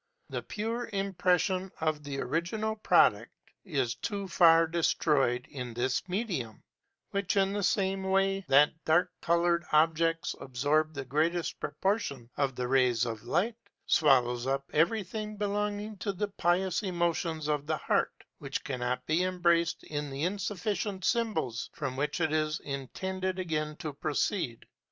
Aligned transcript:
The 0.31 0.41
pure 0.41 0.89
impression 0.93 1.71
of 1.79 2.03
the 2.03 2.19
original 2.21 2.75
product 2.75 3.29
is 3.63 3.93
too 3.93 4.27
far 4.27 4.65
destroyed 4.65 5.45
in 5.51 5.75
this 5.75 6.09
medium, 6.09 6.63
which, 7.11 7.37
in 7.37 7.53
the 7.53 7.61
same 7.61 8.05
way 8.05 8.43
that 8.47 8.83
dark 8.83 9.11
colored 9.21 9.63
objects 9.71 10.35
absorb 10.39 10.95
the 10.95 11.05
greatest 11.05 11.59
proportion 11.59 12.31
of 12.35 12.55
the 12.55 12.67
rays 12.67 13.05
of 13.05 13.25
light, 13.25 13.57
swallows 13.85 14.47
up 14.47 14.67
everything 14.73 15.37
belonging 15.37 15.97
to 15.97 16.13
the 16.13 16.29
pious 16.29 16.81
emotions 16.81 17.47
of 17.47 17.67
the 17.67 17.77
heart, 17.77 18.23
which 18.39 18.63
cannot 18.63 19.05
be 19.05 19.21
embraced 19.23 19.83
in 19.83 20.09
the 20.09 20.23
insufficient 20.23 21.05
symbols 21.05 21.69
from 21.73 21.95
which 21.95 22.19
it 22.19 22.33
is 22.33 22.59
intended 22.61 23.37
again 23.37 23.75
to 23.75 23.93
proceed. 23.93 24.65